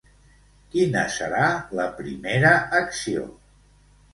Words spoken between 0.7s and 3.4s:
Quina serà la primera acció?